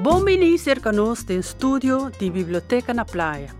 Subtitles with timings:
[0.00, 3.54] Bom-vindo cerca nós tem estúdio de Biblioteca na Praia.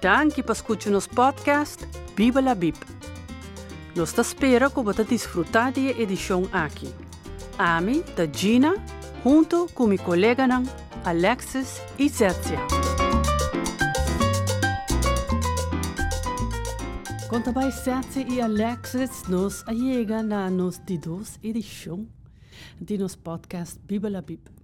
[0.00, 1.86] Danke por escutar nos podcast
[2.16, 2.76] Bíblia a Bib.
[3.94, 6.92] Nós te que você desfrutar da edição aqui.
[7.58, 8.76] Ami, da Gina,
[9.22, 10.46] junto com meu colega
[11.04, 12.58] Alexis e Zertia.
[17.28, 22.08] Quanto vai Zertia e Alexis, nos chega na nos de duas edição
[22.80, 24.61] de nos podcast Bíblia a Bib.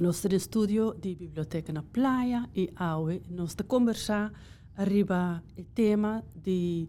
[0.00, 4.32] Nós temos estúdio de biblioteca na praia e hoje nós estamos conversar
[4.76, 6.88] arriba o tema de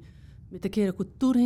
[0.50, 1.40] met que cultura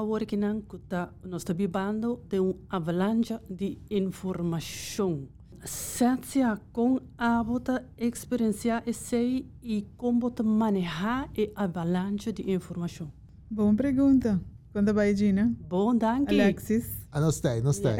[0.00, 5.28] hoor que não que tá nós está vivendo de uma avalanche de informação
[5.64, 13.12] Setia com a bota experienciar esse e como te manejar a avalanche de informação.
[13.50, 14.40] Boa pergunta.
[14.72, 15.52] Quando vai, Gina?
[15.68, 16.40] Bom, danke.
[16.40, 17.06] Alexis?
[17.12, 17.96] Ah, não sei, não sei.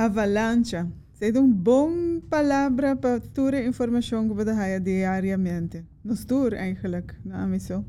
[0.00, 0.76] Avalanche.
[1.20, 5.84] É uma boa palavra para toda a informação que tem diariamente.
[6.02, 7.84] Nos tour, eigenlijk, na amiso.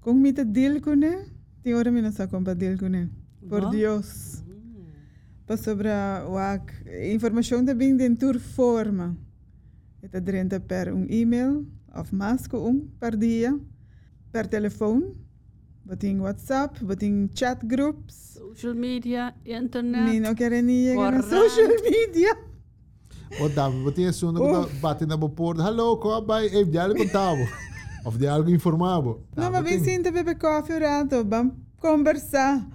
[0.00, 1.26] Kung mita deal ko ne,
[1.64, 2.78] tem hora mina sa kung deal.
[3.48, 4.44] Por Dios.
[5.48, 6.72] Pa sobra wak,
[7.12, 9.16] informação também de tour forma.
[10.00, 12.12] Ita drenta per um e-mail, of
[12.48, 13.58] que um per dia,
[14.30, 15.16] per telefoon,
[15.86, 18.34] Bating WhatsApp, bating chat groups.
[18.34, 22.36] Social media, na social media.
[23.40, 25.62] O dame, wat is zo'n dat bate na porta.
[25.62, 27.46] Hallo, kom bij, heb jij algo contavo?
[28.04, 29.20] Of de algo informavo?
[29.34, 32.66] Não, mas vem sim, beber coffee um rato, vamos conversar.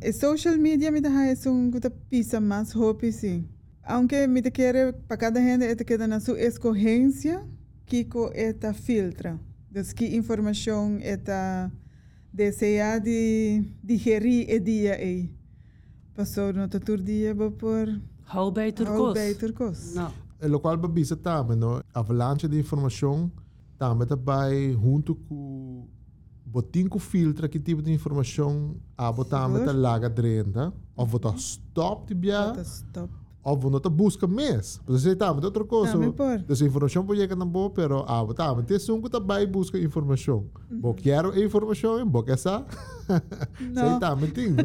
[0.00, 3.46] E social media me dá é um guta pisa mais hope sim.
[3.82, 7.46] Aunque me te quer para cada gente te queda na sua escorrência,
[7.86, 9.38] Kiko eta filtra.
[9.70, 11.70] Dus que informação eta
[12.36, 15.30] desejar de digerir o dia aí.
[16.14, 18.00] Passou no outro dia por
[18.34, 19.14] Hou kos.
[19.14, 19.94] beter kos.
[19.94, 20.12] Não.
[20.40, 21.82] E lo qual babisa também, no?
[21.94, 23.32] Avalanche de informação
[23.78, 25.86] também também junto com
[26.44, 32.06] botin com filtra que tipo de informação a botar met laga drenda of botar stop
[32.06, 33.08] de bia Bota
[33.46, 33.66] stop.
[33.66, 34.80] of botar busca mes.
[35.18, 35.34] Tá,
[35.64, 35.92] coisa.
[35.92, 36.38] Também por.
[36.38, 40.46] Dus informação pode chegar na boa, pero ah, mas tem um que também busca informação.
[40.70, 42.66] Bo quero informação, bo que essa.
[43.60, 43.90] Não.
[43.90, 44.56] Sei tá, mas tem.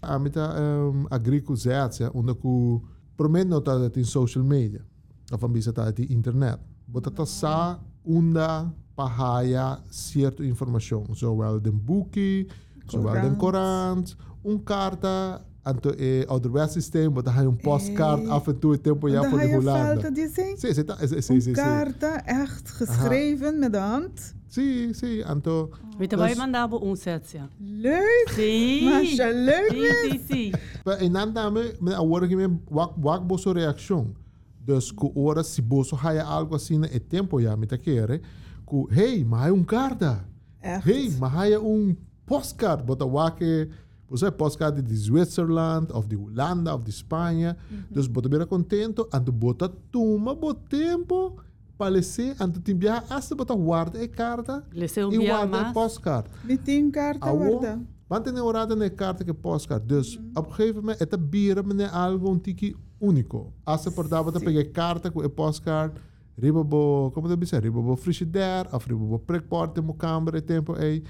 [0.00, 2.80] A mim tá um, agricultura, onde que
[3.16, 4.84] prometo não tá em social media,
[5.32, 6.60] a bisa tá em internet.
[6.86, 12.46] Bota tá sa unda pahaya certa informação, zowel den boekie,
[12.88, 14.14] zowel den corant,
[14.44, 19.08] um carta Anto e ouderwets systeem, bota hij een postkaart Eh, af en toe, tempo
[19.08, 19.92] ja Dan voor ga de je Hollanda.
[19.92, 20.56] falta de zin.
[20.58, 21.52] Sim, sim, tá, sim, sim, Een sim.
[21.54, 24.34] carta echt geschreven met de hand.
[24.48, 25.70] Sim, sim, Anto.
[25.98, 27.48] Weet je, wij mandava um setja.
[27.58, 28.28] Leuk.
[28.36, 28.84] Sim.
[28.84, 30.10] Masha, leuk Sim, mesmo.
[30.10, 30.52] sim, sim.
[30.84, 34.14] Pa en dan dame, me agora que me wak wak boso reação.
[34.64, 38.20] Dus ku ora si boso haya algo assim e tempo ya me taquere,
[38.64, 40.24] ku hey, mas há um carta.
[40.60, 40.84] Echt.
[40.84, 43.68] Hey, mas há um postcard, bota wake
[44.08, 47.56] Você postcard de Zwitserland, of de Holanda, of de Espanha.
[47.90, 51.34] Dus bota bem contento, ando bota tuma, bota tempo,
[51.76, 55.72] palese, ando timbia, hasta bota guarda e carta, Lese um e dia guarda e mais.
[55.72, 56.30] postcard.
[56.64, 57.80] Tien carta guarda.
[58.08, 59.88] want in orada ne kaarten que postcard.
[59.88, 63.52] Dus op een gegeven moment, het bieren me algo un tiki único.
[63.80, 65.98] Ze por dava te pegar carta com e postcard,
[66.34, 70.42] riba bo, como deve ser, riba bo frigidaire, of riba bo prikporte mo câmera e
[70.42, 71.02] tempo ei.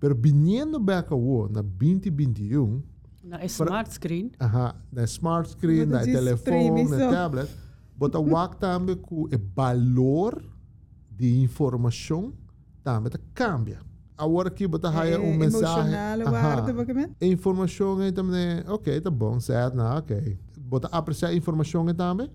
[0.00, 2.82] Pero viniendo back wo na 2021,
[3.24, 4.30] Na smart screen.
[4.38, 7.10] aha, na smart screen, Wat na is telefoon, na premisso?
[7.10, 7.48] tablet,
[7.96, 10.42] bota wak tambe com e valor
[11.10, 12.32] de informação
[12.82, 13.80] tambe te cambia.
[14.16, 15.92] Agora aqui bota haya um mensagem.
[15.92, 16.32] Emotionale Aha.
[16.32, 17.10] waarde, wat je bent.
[17.20, 20.36] A informação aí também, ok, tá bom, certo, não, ok.
[20.58, 22.30] Bota apreciar a informação aí também,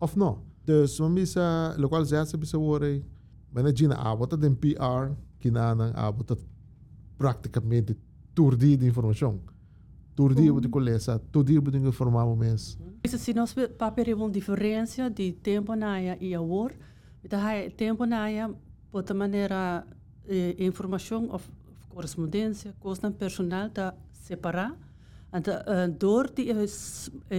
[0.00, 0.38] ou não?
[0.64, 3.04] Dus, man bisa, lo qual zet se bisa worry,
[3.52, 6.10] mas na ah, bota den PR, que na na, ah,
[7.16, 7.96] praticamente
[8.34, 9.40] turdi de informação.
[10.14, 10.54] Turdi Hum.
[10.54, 12.78] bota colesa, turdi bota informar o mês.
[13.02, 16.74] Isso se nós papel uma diferença de tempo na área e agora,
[17.24, 18.54] então aí tempo na área
[18.92, 19.84] outra maneira
[20.28, 21.44] eh, informação of
[21.88, 24.76] correspondência, coisa personal tá separar.
[25.32, 26.64] Então, uh, door die uh,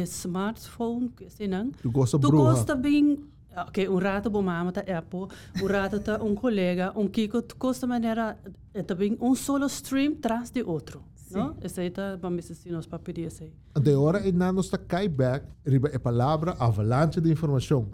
[0.05, 3.23] smartphone, que se não, Tu gosta bem,
[3.63, 5.27] ok, um rato bom mama tá Apple,
[5.61, 8.37] um rato tá um colega, um kiko, tu costa maneira,
[8.73, 11.55] é também um solo stream traz de outro, não?
[11.61, 13.53] Esse aí tá, vamos dizer, nós papel esse aí.
[13.81, 17.89] De hora e na nos ta cai back, riba e palavra avalanche de informação.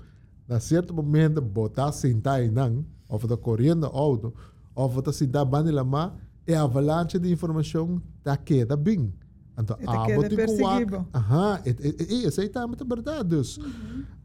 [0.47, 4.33] Na certo momento, botar sentar em não, ou tá correndo auto,
[4.75, 6.15] ou tá sentar bani lama,
[6.45, 9.13] e avalanche de informação tá queda bem.
[9.57, 11.07] Então, E te ah, com o perseguido.
[11.13, 13.29] Aham, e, e, e, essa aí tá muito verdade.
[13.29, 13.59] Dus,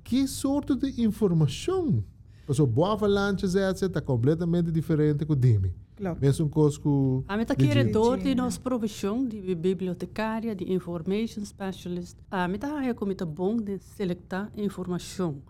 [0.07, 2.05] que sorte de informação?
[2.47, 5.75] Porque o boa avalanche está completamente diferente do Dimi.
[5.97, 6.21] Klopt.
[6.21, 7.25] Mesmo coisa que...
[7.27, 7.69] A meta Digi.
[7.69, 12.17] keren door die Digi, nos profissão de bibliotecária, de information specialist.
[12.31, 15.43] A meta haya como meta bom de selectar informação.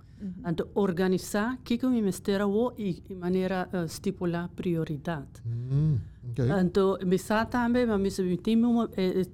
[0.47, 5.43] Então, organizar que que me mestera o e de maneira uh, stipular prioridade.
[5.45, 5.99] Hum,
[6.31, 6.45] ok.
[6.63, 8.89] Então, me sa também, mas me sabe tem um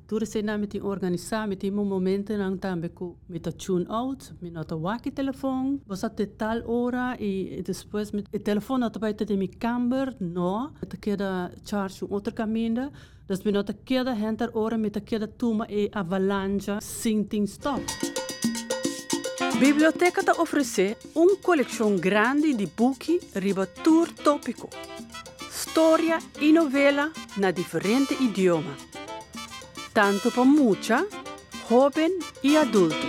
[0.06, 3.52] tudo se na me tem organizar, me tem um momento não também que me tá
[3.52, 8.38] tune out, me nota waki telefone, você te tal hora e, e depois me o
[8.38, 12.90] telefone nota vai ter mi camber, no, te queda charge um outro caminho,
[13.29, 17.82] dus me nota queda henter hora me te queda tuma e avalanche sem tem stop.
[19.58, 24.69] Biblioteca te oferece uma coleção grande de boeken riba tour tópico.
[25.50, 28.76] Storia e novela na diferente idioma.
[29.94, 31.06] Tanto para mucha,
[31.69, 33.06] joven e adulto.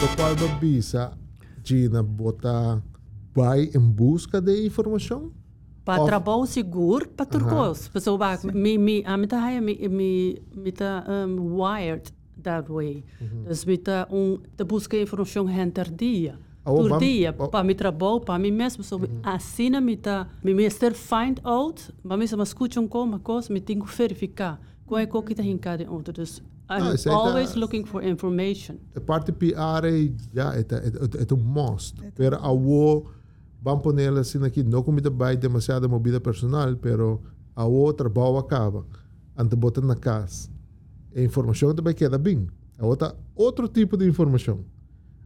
[0.00, 1.16] Lo qual babisa,
[1.62, 2.82] Gina, bota
[3.34, 5.32] vai em busca de informação?
[5.86, 7.88] Para Of- trabalho seguro, para turcos.
[7.88, 12.12] Pessoal, ba, me, me, a mita haya, me, me, me tá um, wired
[12.42, 13.04] that way.
[13.46, 16.40] Dus me tá um, te busca informação henter dia.
[16.64, 17.46] Oh, Por dia, oh.
[17.48, 18.82] para me trabalho, para mim mesmo.
[18.82, 23.20] So, Assim, me tá, me mister find out, mas me se me escuta um como,
[23.20, 24.60] coisa, me tenho que verificar.
[24.84, 26.12] Qual é que está em outro.
[26.12, 26.38] Dus,
[26.68, 28.74] I'm Ah, aí tá- always looking for information.
[28.96, 31.94] A parte PR é, já, é, é, é, é um must.
[32.16, 32.50] Pero a
[33.66, 37.20] wo, vamos poner assim aqui, não comida vai demasiada movida personal, pero
[37.54, 38.86] a o trabalho acaba.
[39.36, 40.48] Ante bota na casa.
[41.14, 42.46] A informação também queda bem.
[42.78, 44.64] A outra, outro tipo de informação.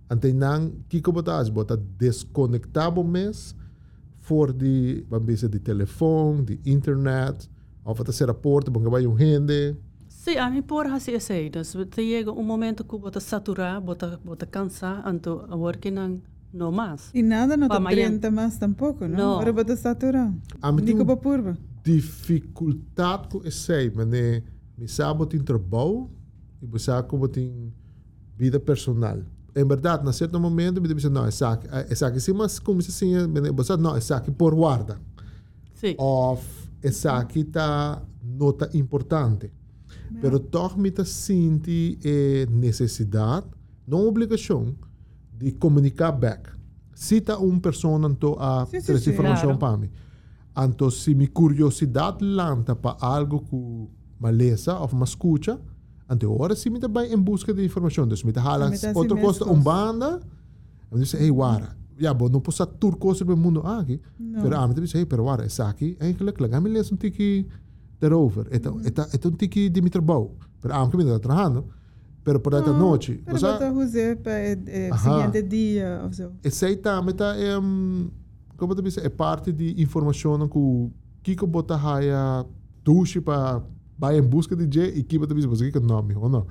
[0.09, 1.49] Ante não, que que botas?
[1.49, 3.55] Bota desconectar o mês
[4.21, 7.51] for de, vamos dizer, de telefone, de internet,
[7.85, 9.77] ou para ser aporte, bom que vai um rende.
[10.09, 11.51] Sim, a mim por assim é sei.
[11.51, 11.65] Te
[11.97, 16.21] chega um momento que bota saturar, bota bota cansar, então a working
[16.53, 17.11] não não mais.
[17.15, 17.91] Y nada no te Pa' mañana.
[18.07, 19.17] orienta más tampoco, ¿no?
[19.17, 19.23] No.
[19.35, 20.33] Ahora vas a saturar.
[20.61, 21.57] Ah, mas Hindi tem ko um- pa purba.
[21.85, 24.43] dificuldade que eu sei, mas né,
[24.77, 26.11] me sabe tem trabalho
[26.63, 27.73] e me sabe como tem
[28.37, 29.19] vida personal.
[29.55, 32.81] Em verdade, na certo momento, me diz, não, é aqui, é aqui, sim, mas como
[32.83, 33.13] se assim,
[33.55, 34.99] você não, é aqui por guarda.
[35.75, 35.95] Sim.
[35.99, 36.43] Of,
[36.83, 39.51] é aqui tá nota importante.
[40.21, 43.47] Pero toch me tá sente eh, necessidade,
[43.87, 44.75] não obrigação,
[45.41, 46.51] de comunicar back.
[47.25, 49.11] Tá uma pessoa então a Sim, sim, trazer sim.
[49.13, 49.59] informação Claro.
[49.59, 49.91] para mim.
[50.69, 53.57] Então, se minha curiosidade lanta para algo que
[54.23, 55.59] me lesa ou me escuta,
[56.11, 58.05] então agora sim me bem em busca de informação.
[58.05, 59.53] Então, me Me tá outra coisa, mesmo.
[59.59, 60.21] um banda,
[60.91, 63.99] eu disse, hey, wara, ja, bom, não posso tur coisa no mundo aqui.
[64.19, 64.43] No.
[64.43, 67.47] Pero ah, me disse, hey, pero wara, essa aqui, eigenlijk, laga me lesa um tiki
[67.99, 68.47] daarover.
[68.53, 68.79] Então,
[69.15, 70.33] então um tiki de meu trabalho.
[70.61, 71.65] Pero ah, me tá trabalhando.
[72.23, 75.11] Pero por esta noite, Pero dan José para el Ajá.
[75.11, 78.11] siguiente día o essa tá, é, um,
[78.57, 80.91] como eu disse, é parte de informação que o
[81.23, 82.45] Kiko bota raia
[82.85, 83.63] tuxe para
[83.99, 86.47] vai em busca de J e Kiko também você que é o nome, ou não?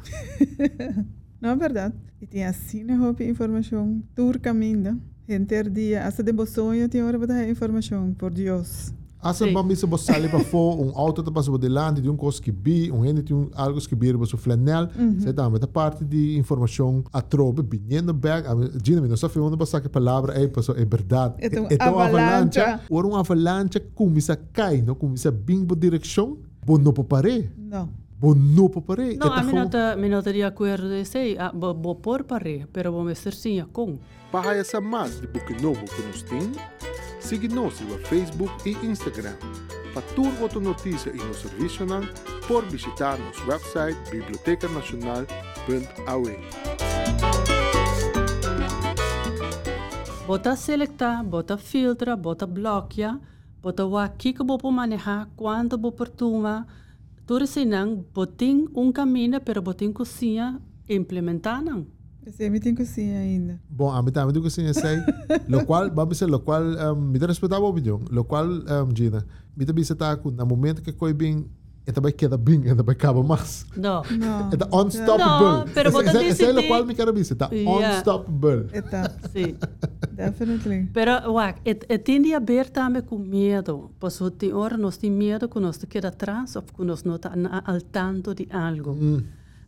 [1.42, 1.94] No, verdad.
[2.22, 4.04] Y tiene así una hope información.
[4.14, 5.00] Tour caminho.
[5.26, 6.06] Gente dia.
[6.06, 8.14] Hasta de bosonho tiene ahora para información.
[8.16, 8.94] Por Dios.
[9.22, 9.54] Asa Sim.
[9.54, 12.52] ba misa você sali para fora, um auto tá passando delante de um coisa que
[12.52, 16.06] bi, um rende tem um algo que bir você flanel, você tá, mas a parte
[16.06, 20.48] de informação a trobe, binhando back, a Gina, não sabe onde você que palavra é,
[20.48, 21.36] pessoal, é verdade.
[21.40, 22.60] É um uma avalanche.
[22.90, 26.94] Ou uma avalanche começa a cair, não começa a bem por direção, bom não.
[27.58, 27.90] No.
[28.20, 29.14] Bom não para parar.
[29.16, 32.24] Não, a mim não me não tá de acordo de sei, a bo bo por
[32.24, 33.98] pare, pero vou me ser sim a com.
[34.30, 36.52] Para essa mais de book novo que nos tem,
[37.30, 39.36] siga-nos no Facebook e Instagram.
[39.94, 42.02] Para tudo outra notícia e no serviço não,
[42.48, 46.40] por visitar nosso website bibliotecanacional.aue.
[50.26, 53.22] Bota selectar, bota filtra, bota bloqueia,
[53.62, 56.66] bota o aqui que vou manejar, quanto vou perturbar.
[57.28, 60.60] Tudo assim não, botem um caminho, pero botem cozinha
[60.90, 61.99] implementar não.
[62.26, 63.60] Esse é meeting cozinha ainda.
[63.70, 64.98] Bom, a mim também do que sim sei,
[65.48, 68.96] lo qual, vamos dizer, lo qual, um, me dá respeitar o opinião, lo qual, um,
[68.96, 71.48] Gina, me também se está com, no momento que coi bem,
[71.88, 73.66] e também queda bem, e também acaba mais.
[73.76, 74.04] Não.
[74.04, 74.26] No.
[74.52, 75.48] É unstoppable.
[75.48, 77.96] Não, pero esse- é o qual me quero dizer, tá Yeah.
[77.98, 78.68] unstoppable.
[78.74, 79.12] Eta.
[79.34, 79.56] Sim.
[80.12, 80.90] Definitely.
[80.94, 81.12] Pero,
[81.66, 83.90] het, het tende a ver também com medo.
[84.00, 87.16] O tem hora nós tem medo que nós te queda atrás ou que nós não
[87.16, 87.32] está
[87.66, 88.96] al tanto de algo.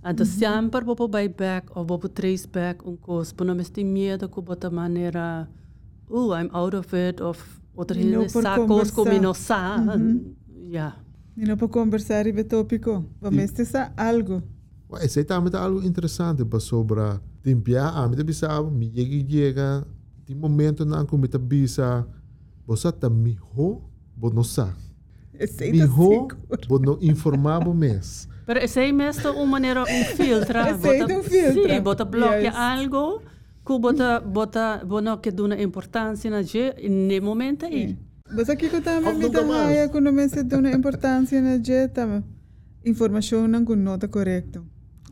[0.03, 4.27] Então, sempre vou vai back ou vou trace back um coisa, por não tem medo
[4.27, 5.47] que bota maneira,
[6.09, 7.39] oh, I'm out of it, of
[7.75, 9.21] outra E não gente por sabe coisa como conversar.
[9.21, 10.35] não sabe.
[10.49, 10.97] Yeah.
[11.37, 13.05] E não para conversar e ver tópico.
[13.21, 14.41] Vamos testar algo.
[15.01, 16.99] Esse também é algo interessante para sobre
[17.45, 19.87] limpar a minha bisa, me chega e chega,
[20.25, 22.05] tem momento na que me bisa,
[22.65, 23.81] você tá me ho,
[24.17, 24.75] você não sabe.
[25.33, 26.37] Esse Me é ho, seguro.
[26.67, 28.27] você não informar o mês.
[28.27, 28.30] Pero essa é mesmo
[29.31, 30.69] uma maneira um filtra.
[30.69, 31.73] Essa é bota- um filtra.
[31.75, 32.55] Sim, bota bloqueia Yes.
[32.55, 33.21] algo
[33.65, 37.97] que bota bota bono que dá importância na je no momento aí.
[38.33, 39.65] Mas aqui que eu também Of me nunca dá mais.
[39.65, 42.23] raia quando me se dá uma importância na dieta.
[42.85, 44.61] Informação não com nota correta.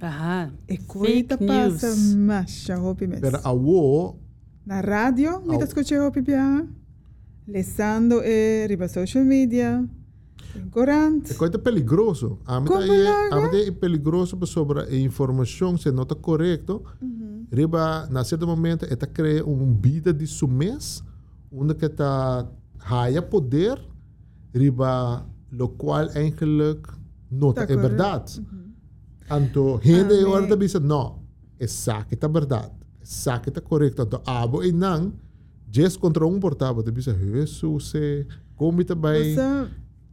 [0.02, 0.54] Aham.
[0.68, 2.16] E coisa Fake passa news.
[2.16, 3.20] mais a hopi mes.
[3.20, 4.18] Pero a wo,
[4.66, 5.64] Na rádio, me Au.
[5.64, 6.66] escutei hopi bia.
[7.48, 9.84] Lesando e riba social media.
[10.56, 11.32] Em corante.
[11.32, 12.40] é coisa peligroso.
[12.46, 16.84] A Como é, é peligroso sobre a informação se não está correto.
[17.52, 21.04] Riba, na certo momento, está cria um vida de sumês,
[21.52, 23.80] onde que está raia poder,
[24.54, 27.00] riba, lo qual eigenlijk
[27.32, 28.42] não Tá é verdade.
[29.32, 30.24] Então, gente Amém.
[30.24, 31.20] agora bisa não,
[31.60, 34.02] essa que tá verdade, essa que tá correto.
[34.02, 35.14] Então, abo e não,
[35.72, 38.26] just contra um portável, tu bisa, Jesus, se,
[38.56, 39.36] como ita vai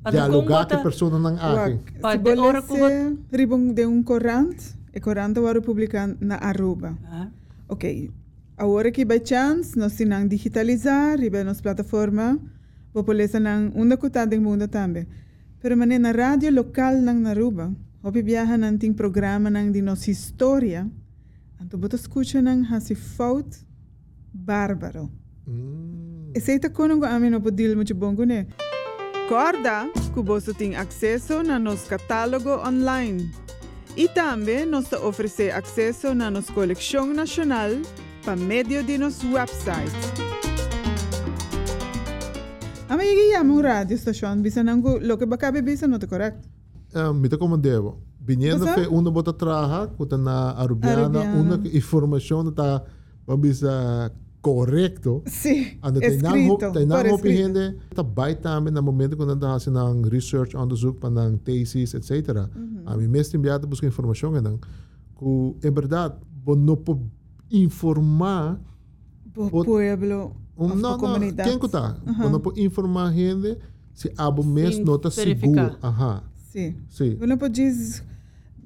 [0.06, 1.74] Você dialogar como com a bota- pessoa não aqui.
[1.74, 6.36] Wak, Pa, se de hora bolesse ribong de um corante, e corante waro publican na
[6.36, 6.96] Aruba.
[7.04, 7.28] Ah,
[7.68, 8.10] Ok,
[8.56, 12.38] agora que by chance, nós tinang digitalizar, riba nos plataforma,
[12.92, 15.06] populesa nang unda kuta ding mundo também.
[15.60, 20.06] Pero mané na rádio local nang Naruba, hopi viaja nang ting programa nang di nos
[20.06, 20.86] história,
[21.60, 23.58] anto boto escucha nang hasi fout
[24.32, 25.10] bárbaro.
[25.48, 26.30] Hum.
[26.36, 28.46] Aceita kono ko amin no podil mo bongo ne.
[29.28, 33.28] Corda, que você tem acesso na nosso catálogo online.
[33.96, 37.70] E também nós te oferecer acesso na nossa coleção nacional
[38.24, 39.90] para meio de nosso website.
[42.88, 46.48] Ama yagi yama um rádio station bisa nangu lo que bakabe bisa não te correto.
[46.94, 47.98] Uh, mita como devo.
[48.20, 52.82] Viniendo fe uno bota traja, kuta na arubiana, una informação tá
[53.38, 54.12] bisa
[54.46, 55.22] correto.
[55.26, 57.58] Sim, Ando tem nang escrito, hoop, tem nang por hoop escrito.
[57.58, 61.94] gente, tá bij tamen na momento quando anda hasin ng research onderzoek pa ng thesis,
[61.94, 62.46] etc.
[62.54, 62.82] Mhm.
[62.86, 64.58] A mim mesmo enviado busca informação que não.
[65.18, 67.00] Que é verdade, bom não po
[67.50, 68.60] informar
[69.34, 71.96] Pot- pueblo, um of não, não, quem que tá?
[72.18, 73.58] Bom não po informar gente
[73.92, 75.70] se abo mês Sem não tá verificar.
[75.70, 75.78] seguro.
[75.82, 76.22] Aha.
[76.52, 76.74] Sim.
[76.88, 77.16] Sim.
[77.18, 78.02] Você não pode dizer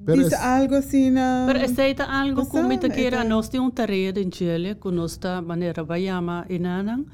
[0.04, 1.44] Pero diz es- algo assim na...
[1.46, 4.90] Pero aceita algo Basta, como me queira, ita- nós temos uma tarefa em Chile, que
[4.90, 7.04] nós está maneira bayama inanang.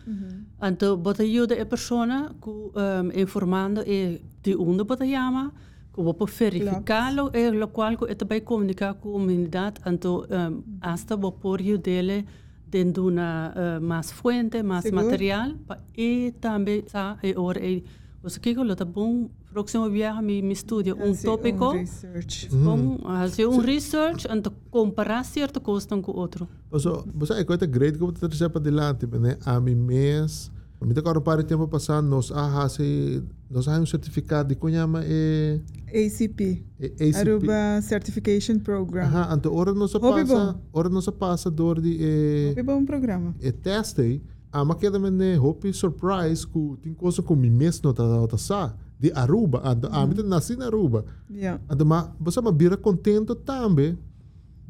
[0.63, 2.07] Então, bota ajuda a pessoa
[2.43, 5.53] que um, informando e de onde bota chama,
[5.93, 10.63] que vou verificá-lo e lo qual que é também comunicar com a comunidade, então um,
[10.81, 12.25] hasta vou pôr dele
[12.69, 15.05] dentro de uma uh, mais fuente, mais Seguro.
[15.05, 17.83] material, pa, e também tá e ora e
[18.23, 22.49] você que lo tá bom, próximo viagem me me estudia um Assim, tópico research.
[22.53, 26.47] Bom, fazer um research e comparar certo custo com o outro.
[26.71, 29.39] Also, basta ik weet het great que você terceira para delante, né?
[29.47, 33.81] A mim mês, a mim tá agora para tempo passado, nós ah, se nós há
[33.81, 35.59] um certificado de conhama é
[35.89, 36.63] ACP.
[36.79, 37.17] é ACP.
[37.17, 39.05] Aruba Certification Program.
[39.05, 43.35] Aha, ante ora nós passa, ora nós passa door die é É bom programa.
[43.41, 44.21] é teste,
[44.53, 48.37] a maqueda me ne hope surprise ku tem coisa com mim mês não tá tá
[48.37, 51.05] sa de Aruba, a mim nasci na Aruba.
[51.31, 51.61] Yeah.
[51.69, 53.99] Ante ma, você ma bira contento também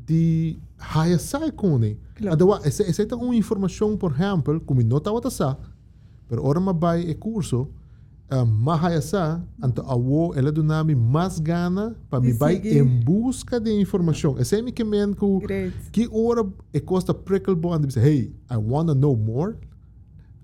[0.06, 1.96] de haya sai com ne.
[2.14, 2.46] Claro.
[2.48, 5.58] Wa, essa essa é uma informação, por exemplo, como não tá wata sa,
[6.28, 7.68] pero ora vai e curso,
[8.30, 12.84] uh, ma haya sa, ante awo ela do nome mais gana para me vai em
[12.84, 14.36] busca de informação.
[14.38, 15.14] Esse é me que men
[15.92, 19.56] que ora e costa prickelbo and dice, hey, I want to know more.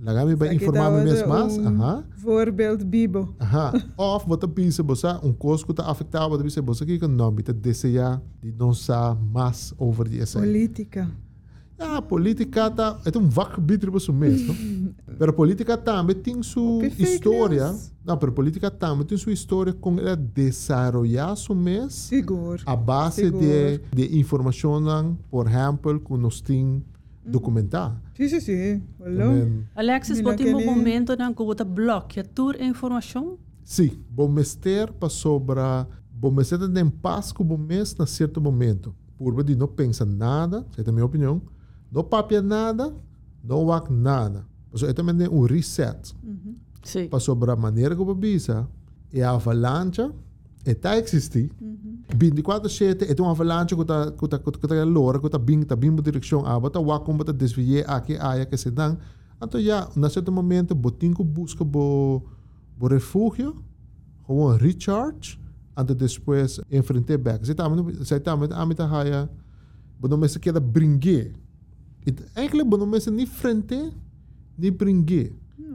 [0.02, 1.56] Lagami ba me mes mas?
[1.56, 2.02] um Aha.
[2.16, 3.36] Voorbeeld Bibo.
[3.38, 3.72] Aha.
[3.96, 7.40] Of bota pisa bosa um costo que tá afetado bota pisa bosa que não me
[7.40, 10.42] tá deseja de não sa mais over essay.
[10.42, 11.08] Política.
[11.78, 14.56] Ah, política tá é um vakgebied bosa mesmo.
[15.18, 17.72] Pero política também tem sua Op, história.
[18.04, 22.60] Não, pero política também tem sua história com ela desarrollar su mês Seguro.
[22.66, 23.40] a base Seguro.
[23.40, 26.82] de, de informação, por exemplo, que nós temos
[27.24, 28.00] documentar.
[28.14, 28.82] Sim, sim, sim.
[28.98, 33.38] Também, Alexis, Mila botem um momento na que você bloqueia toda a informação.
[33.64, 35.60] sim, bom mester para sobre,
[36.10, 38.94] bom mester tem paz com o mês na certo momento.
[39.16, 41.40] Por de não pensa nada, essa é a minha opinião,
[41.90, 42.92] não papia nada,
[43.42, 44.44] não wak nada.
[44.72, 46.14] Então, é também um reset.
[46.82, 47.08] Sim.
[47.08, 48.68] para sobre a maneira como bisa
[49.12, 50.10] e a avalanche
[50.64, 51.50] está existir
[52.16, 55.76] 24/7 é uma avalanche que tá que tá que tá lora que tá bem tá
[55.76, 58.96] bem direção a bota wa como tá desviar aqui a que se dan
[59.42, 62.22] então já na certo momento botinho busca bo
[62.78, 63.62] bo refúgio
[64.26, 65.36] Gewoon recharge.
[65.74, 67.44] En depois enfrentar back.
[68.00, 69.30] Zij está met amita haya.
[69.96, 71.30] Bono mensen queda bringue.
[72.32, 73.92] Eigenlijk bono mensen niet frente,
[74.54, 75.32] niet bringue.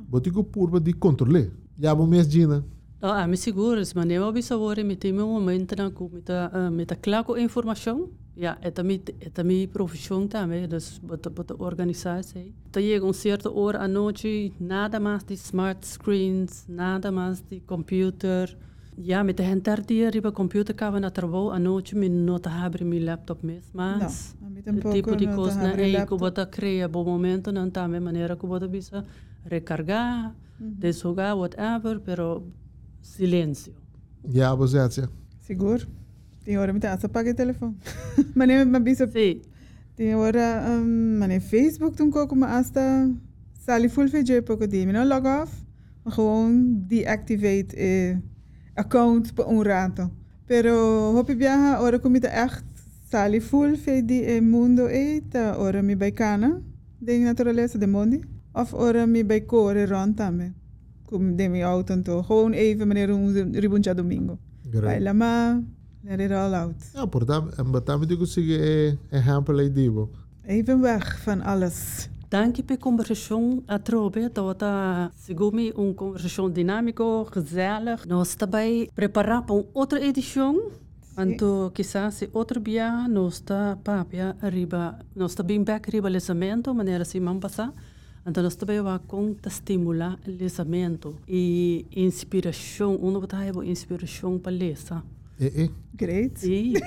[0.10, 1.52] Botico purba di controle.
[1.76, 2.64] Ja, bom mes Gina.
[3.02, 6.52] No, a mi seguro, mas nem eu sabor me tem um momento na com muita
[6.72, 8.10] muita claro informação.
[8.36, 12.42] Ja, é também é também profissão também, dus bota bota organização.
[12.70, 17.60] Então chega um certo hora à noite, nada mais de smart screens, nada mais de
[17.62, 18.58] computer.
[19.00, 22.84] Ja, met de hentar die riba computer kawa na trabalho à noite, me nota abre
[22.84, 27.06] meu laptop mesmo, mas Não, o tipo de coisa na aí que bota cria bom
[27.06, 29.06] momento não também maneira que bota bisa
[29.46, 32.42] recargar, desjogar whatever, pero
[33.02, 33.74] silêncio.
[34.28, 35.08] Ja, você é.
[35.42, 35.88] Seguro.
[36.44, 37.76] Tem hora me tá, só paga o telefone.
[38.36, 39.08] Mas nem me bisa.
[39.08, 39.42] Sim.
[39.96, 43.10] Tem hora, um, mas nem Facebook toen koken, maar hasta
[43.66, 44.86] sali full VJ pouco die.
[44.86, 45.66] Me não log off,
[46.04, 48.18] maar gewoon deactivate eh,
[48.74, 50.12] account por um rato.
[50.46, 50.74] Pero
[51.16, 52.64] hopi viaja, ora comida echt
[53.10, 56.62] sali full VD e mundo eita, ora mi bij kana,
[57.00, 58.24] de naturaleza de mondi.
[58.52, 60.54] Of ora mi bij core rond também.
[61.08, 62.22] Como de mi auto en to.
[62.24, 64.38] Gewoon even meneer un ribuncha domingo.
[64.72, 65.62] Baila ma,
[66.04, 66.76] let it all out.
[66.94, 70.10] Ja, portanto, en batame digo sigue exemplo aí divo.
[70.44, 72.10] Even weg van alles.
[72.30, 78.06] Danke per conversação a trobe, tota segumi um conversação dinâmico, gezellig.
[78.06, 80.72] Nós também preparar para outra edição.
[81.18, 86.76] Anto quizás se outro dia nós está papia arriba, nós está bem back arriba lesamento,
[86.76, 87.74] maneira assim vamos passar.
[88.28, 95.02] Então nós também vai com estimular o lesamento e inspiração, um botar inspiração para lesa.
[95.40, 95.70] Eh, eh.
[95.94, 96.46] Great.
[96.46, 96.74] E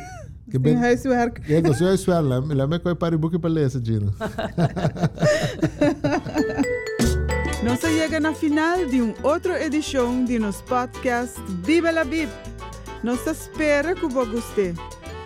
[0.50, 0.82] Que Tem ben...
[0.82, 1.40] huiswerk.
[1.46, 2.22] Ja, dat is juist wel.
[2.22, 4.12] Laat me- laat me kwijt pari boeken para lezen, Gina.
[7.62, 12.28] Nós chega na final de uma outra edição de nosso podcast Viva la Bib.
[13.04, 14.74] Nós espera que você goste.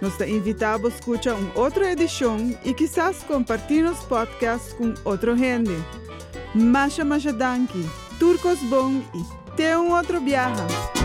[0.03, 5.35] Nós te invitamos a escutar uma outra edição e quizás compartilhar nosso podcast com outra
[5.37, 6.04] gente.
[6.55, 7.85] Masha Masha Danki,
[8.19, 9.25] Turcos Bom e
[9.77, 11.04] um outro viaje.